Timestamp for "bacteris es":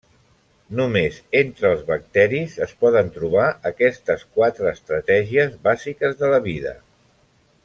1.89-2.73